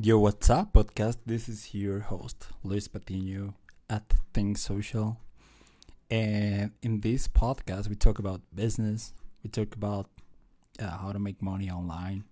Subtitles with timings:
[0.00, 1.18] Yo, what's up, podcast?
[1.26, 3.52] This is your host, Luis Patino
[3.90, 5.18] at Think Social.
[6.10, 9.12] And in this podcast, we talk about business,
[9.44, 10.08] we talk about
[10.80, 12.24] uh, how to make money online,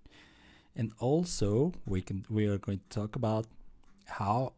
[0.75, 3.44] and also we can we are going to talk about
[4.06, 4.54] how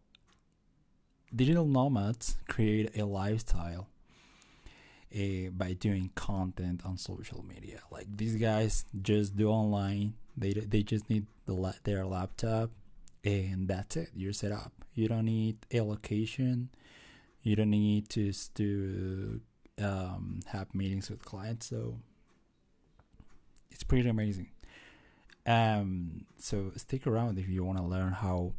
[1.34, 3.88] digital nomads create a lifestyle
[5.12, 7.80] uh, by doing content on social media.
[7.90, 10.14] Like these guys just do online.
[10.36, 12.70] They they just need the their laptop
[13.24, 14.10] and that's it.
[14.14, 14.72] You're set up.
[14.94, 16.70] You don't need a location
[17.42, 19.40] you don't need to to
[19.80, 21.66] um, have meetings with clients.
[21.66, 21.98] So
[23.70, 24.48] it's pretty amazing.
[25.44, 28.52] Um so stick around if you want to learn how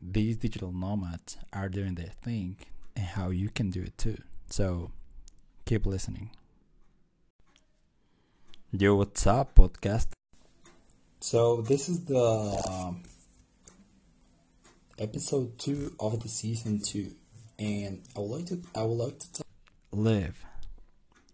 [0.00, 2.56] these digital nomads are doing their thing
[2.94, 4.18] and how you can do it too.
[4.50, 4.90] So
[5.64, 6.30] keep listening.
[8.72, 10.08] Yo what's up podcast?
[11.20, 13.02] So this is the um,
[14.98, 17.12] episode two of the season two,
[17.58, 19.46] and I would like to I would like to talk,
[19.92, 20.44] live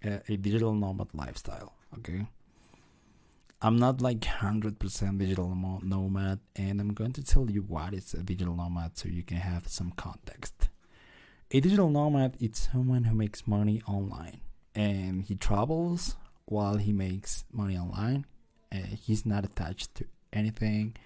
[0.04, 1.74] a, a digital nomad lifestyle.
[1.98, 2.26] Okay,
[3.60, 8.14] I'm not like hundred percent digital nomad, and I'm going to tell you what is
[8.14, 10.68] a digital nomad so you can have some context.
[11.50, 14.40] A digital nomad is someone who makes money online,
[14.74, 16.16] and he travels
[16.46, 18.26] while he makes money online.
[18.70, 20.96] And he's not attached to anything,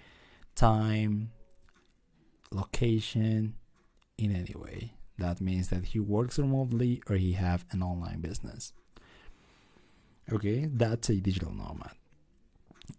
[0.55, 1.33] time,
[2.57, 3.55] location
[4.19, 4.95] in any way.
[5.19, 8.73] That means that he works remotely or he have an online business.
[10.33, 11.93] Okay, that's a digital nomad.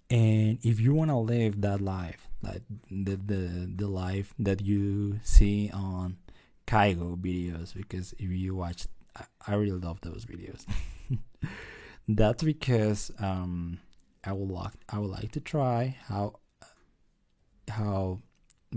[0.10, 5.20] And if you want to live that life, like the, the the life that you
[5.24, 6.18] see on
[6.66, 10.66] Kaigo videos, because if you watch, I, I really love those videos.
[12.08, 13.80] that's because um,
[14.24, 16.40] I would like I would like to try how
[17.68, 18.20] how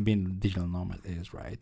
[0.01, 1.59] being a digital nomad is, right?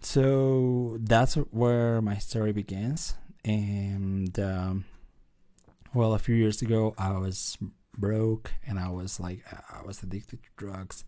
[0.00, 3.14] So that's where my story begins.
[3.44, 4.84] And um,
[5.92, 7.56] well, a few years ago, I was
[7.96, 11.04] broke and I was like, I was addicted to drugs,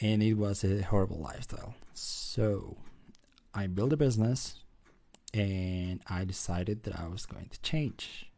[0.00, 1.74] and it was a horrible lifestyle.
[1.94, 2.76] So
[3.54, 4.56] I built a business
[5.32, 8.30] and I decided that I was going to change.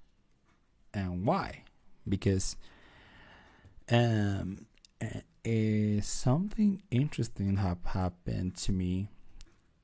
[0.95, 1.65] And why?
[2.09, 2.57] Because
[3.91, 4.67] um,
[6.03, 9.09] something interesting have happened to me,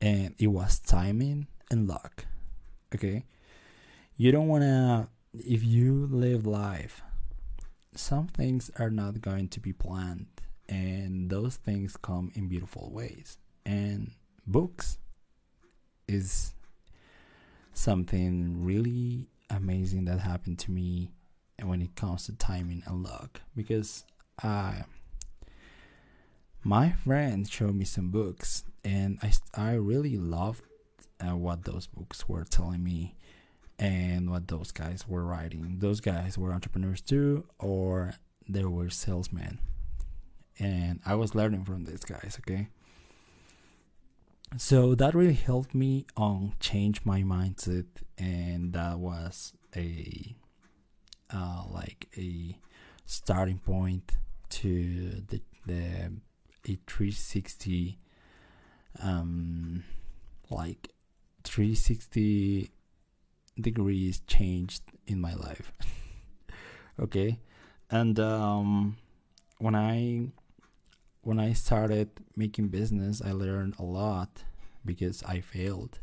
[0.00, 2.26] and it was timing and luck.
[2.94, 3.24] Okay,
[4.16, 7.02] you don't wanna if you live life.
[7.94, 10.26] Some things are not going to be planned,
[10.68, 13.38] and those things come in beautiful ways.
[13.64, 14.12] And
[14.46, 14.98] books
[16.08, 16.54] is
[17.72, 21.12] something really amazing that happened to me
[21.62, 24.04] when it comes to timing and luck because
[24.42, 24.84] I
[26.64, 30.62] my friend showed me some books and I, I really loved
[31.20, 33.16] uh, what those books were telling me
[33.78, 35.76] and what those guys were writing.
[35.78, 38.14] Those guys were entrepreneurs too or
[38.48, 39.58] they were salesmen.
[40.58, 42.68] And i was learning from these guys okay?
[44.56, 47.86] So that really helped me on change my mindset
[48.16, 50.34] and that was a
[51.30, 52.56] uh, like a
[53.04, 54.12] starting point
[54.50, 56.12] to the the
[56.66, 57.98] a 360
[59.02, 59.84] um
[60.50, 60.90] like
[61.42, 62.70] 360
[63.60, 65.72] degrees changed in my life.
[66.96, 67.40] Okay?
[67.90, 68.96] And um
[69.58, 70.28] when i
[71.22, 74.44] when i started making business i learned a lot
[74.84, 75.98] because i failed.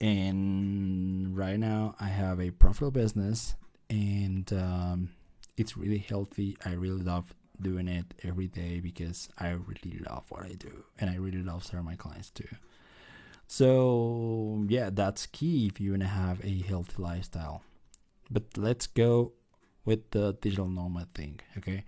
[0.00, 3.54] And right now i have a profitable business
[3.90, 5.10] and um,
[5.56, 6.56] it's really healthy.
[6.64, 11.10] I really love doing it every day because I really love what I do and
[11.10, 12.48] I really love serving my clients too.
[13.46, 17.62] So, yeah, that's key if you want to have a healthy lifestyle.
[18.30, 19.32] But let's go
[19.84, 21.84] with the digital nomad thing, okay?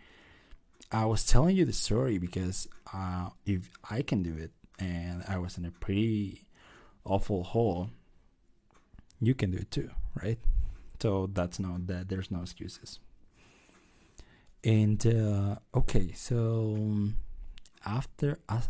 [0.93, 5.39] I was telling you the story because uh, if I can do it and I
[5.39, 6.47] was in a pretty
[7.04, 7.91] awful hole,
[9.21, 9.91] you can do it too,
[10.22, 10.39] right?
[11.01, 13.01] So that's no that there's no excuses.
[14.64, 17.16] And uh, okay, so um,
[17.84, 18.62] after uh,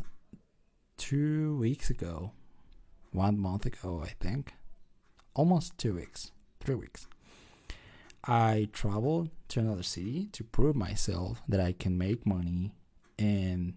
[0.97, 2.33] two weeks ago,
[3.13, 4.53] one month ago, I think,
[5.35, 7.09] almost two weeks, three weeks,
[8.25, 12.75] I traveled to another city to prove myself that I can make money
[13.19, 13.75] and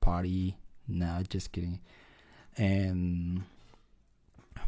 [0.00, 0.58] party.
[0.88, 1.80] No, just kidding.
[2.56, 3.44] And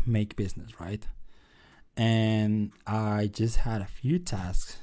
[0.07, 1.07] make business, right?
[1.97, 4.79] And I just had a few tasks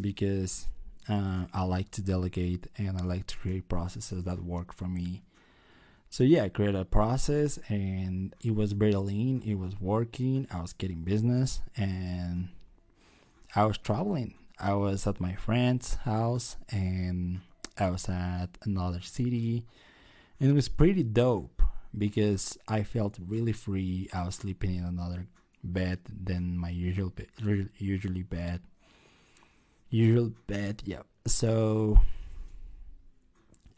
[0.00, 0.66] because
[1.08, 5.22] Uh, I like to delegate and I like to create processes that work for me.
[6.10, 9.42] So yeah, I created a process and it was very lean.
[9.44, 10.46] It was working.
[10.50, 12.48] I was getting business and
[13.54, 14.34] I was traveling.
[14.58, 17.40] I was at my friend's house and
[17.78, 19.66] I was at another city
[20.40, 21.62] and it was pretty dope
[21.96, 24.08] because I felt really free.
[24.12, 25.26] I was sleeping in another
[25.62, 27.12] bed than my usual
[27.78, 28.60] usually bed.
[29.90, 31.02] Usual bed, yeah.
[31.26, 32.00] So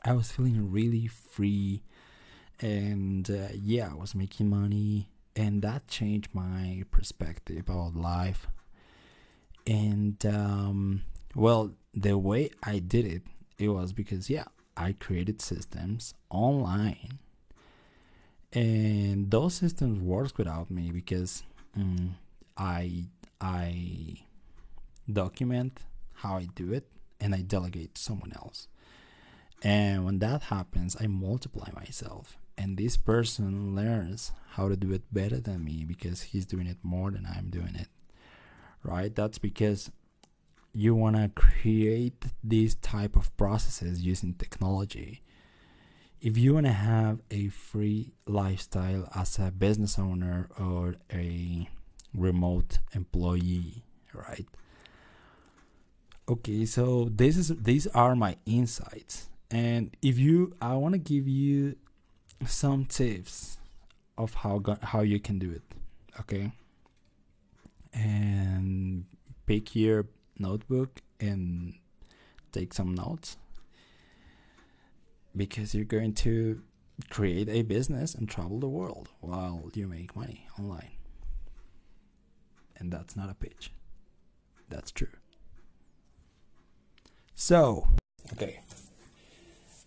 [0.04, 1.82] I was feeling really free
[2.60, 8.48] and uh, yeah, I was making money and that changed my perspective about life.
[9.66, 11.02] And um,
[11.34, 13.22] well, the way I did it,
[13.58, 14.46] it was because yeah,
[14.76, 17.18] I created systems online
[18.52, 21.42] and those systems worked without me because
[21.76, 22.16] um,
[22.56, 23.04] I
[23.40, 24.16] I
[25.10, 25.82] document
[26.22, 26.86] how I do it
[27.20, 28.68] and I delegate to someone else.
[29.62, 32.38] And when that happens, I multiply myself.
[32.56, 36.78] And this person learns how to do it better than me because he's doing it
[36.82, 37.88] more than I'm doing it.
[38.82, 39.14] Right?
[39.14, 39.90] That's because
[40.72, 45.22] you want to create these type of processes using technology
[46.20, 51.66] if you want to have a free lifestyle as a business owner or a
[52.14, 54.46] remote employee right
[56.30, 61.26] okay so this is these are my insights and if you i want to give
[61.26, 61.76] you
[62.46, 63.58] some tips
[64.16, 65.62] of how how you can do it
[66.18, 66.52] okay
[67.92, 69.04] and
[69.46, 70.06] pick your
[70.38, 71.74] notebook and
[72.52, 73.36] take some notes
[75.36, 76.62] because you're going to
[77.08, 80.90] create a business and travel the world while you make money online.
[82.76, 83.72] And that's not a pitch.
[84.68, 85.19] That's true.
[87.40, 87.88] So,
[88.34, 88.60] okay.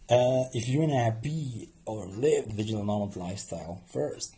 [0.10, 4.36] Uh, if you wanna be or live the digital nomad lifestyle first,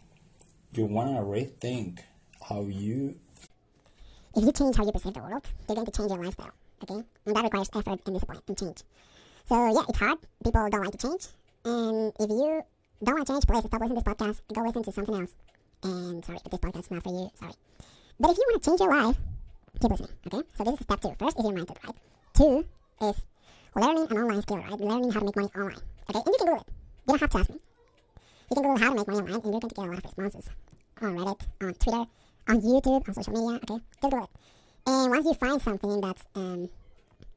[0.73, 1.99] you wanna rethink
[2.43, 3.15] how you.
[4.35, 6.51] If you change how you perceive the world, you're going to change your lifestyle.
[6.83, 8.83] Okay, and that requires effort and discipline and change.
[9.47, 10.19] So yeah, it's hard.
[10.43, 11.27] People don't like to change.
[11.63, 12.63] And if you
[13.01, 15.15] don't want to change, please stop listening to this podcast and go listen to something
[15.15, 15.31] else.
[15.83, 17.31] And sorry, but this podcast is not for you.
[17.39, 17.53] Sorry.
[18.19, 19.17] But if you want to change your life,
[19.79, 20.11] keep listening.
[20.27, 20.43] Okay.
[20.57, 21.15] So this is step two.
[21.17, 21.95] First is your mindset, right?
[22.35, 22.65] Two
[23.01, 23.21] is
[23.75, 24.79] learning an online skill, right?
[24.79, 25.81] Learning how to make money online.
[26.09, 26.19] Okay.
[26.19, 26.67] And you can Google it.
[26.67, 27.59] You don't have to ask me.
[28.49, 29.97] You can Google how to make money online, and you're going to get a lot
[29.97, 30.49] of responses
[31.01, 32.05] on Reddit, on Twitter,
[32.47, 33.59] on YouTube, on social media.
[33.63, 33.75] Okay.
[33.75, 34.29] Just Google it.
[34.87, 36.69] And once you find something that's um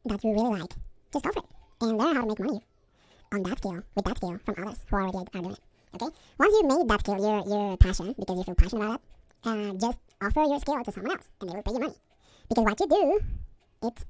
[0.05, 0.72] that you really like,
[1.12, 1.44] just go for it
[1.81, 2.60] and learn how to make money
[3.32, 5.60] on that scale, with that scale, from others who already are doing it.
[5.94, 6.06] Okay?
[6.38, 9.72] Once you've made that skill your, your passion, because you feel passionate about it, uh,
[9.75, 11.94] just offer your skill to someone else, and they will pay you money.
[12.49, 13.20] Because what you do,
[13.88, 14.05] it's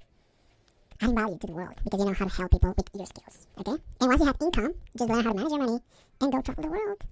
[1.00, 3.46] adding value to the world, because you know how to help people with your skills.
[3.58, 3.76] Okay?
[4.00, 5.78] And once you have income, just learn how to manage your money,
[6.20, 7.04] and go travel the world.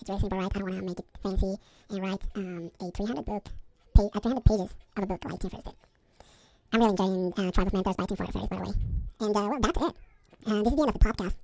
[0.00, 0.50] It's very simple, right?
[0.54, 1.56] I don't want to make it fancy
[1.90, 3.44] and write um, a 300 book,
[3.96, 5.74] page, uh, 300 pages of a book like Tim Ferriss did.
[6.72, 8.72] I'm really enjoying uh, Tribe of Mentors by Tim Ferriss, by the way.
[9.20, 9.94] And uh, well, that's it.
[10.46, 11.34] And this is the end of the podcast.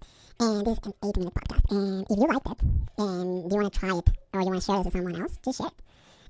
[0.40, 1.70] And this is an eight minute podcast.
[1.70, 2.60] And if you liked it
[2.98, 5.38] and you want to try it or you want to share this with someone else,
[5.44, 5.72] just share it.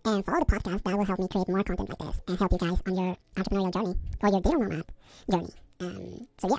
[0.07, 0.83] And follow the podcast.
[0.85, 3.17] That will help me create more content like this and help you guys on your
[3.37, 4.85] entrepreneurial journey or your digital nomad
[5.31, 5.51] journey.
[5.81, 6.59] Um, so yeah,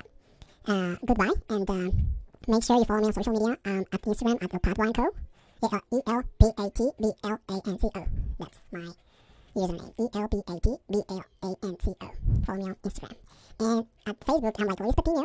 [0.66, 1.30] uh, goodbye.
[1.48, 1.90] And uh,
[2.48, 5.10] make sure you follow me on social media um, at Instagram at elpatblanco.
[5.92, 8.04] E-L-P-A-T-B-L-A-N-C-O.
[8.38, 8.88] That's my
[9.56, 9.92] username.
[9.98, 12.10] E-L-P-A-T-B-L-A-N-C-O.
[12.44, 13.16] Follow me on Instagram.
[13.60, 15.22] And at Facebook, I'm like Luis Patino.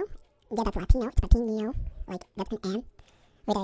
[0.52, 1.08] Yeah, that's Latino.
[1.08, 1.74] It's Patino.
[2.08, 2.84] Like, that's an N
[3.46, 3.60] with a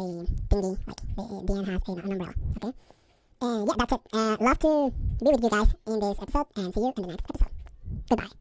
[0.50, 0.78] thingy.
[0.88, 2.34] Like, the, the N has an, umbrella.
[2.64, 2.74] Okay?
[3.42, 4.02] And yeah, that's it.
[4.14, 7.08] Uh, love to be with you guys in this episode and see you in the
[7.10, 7.52] next episode.
[8.10, 8.28] Goodbye.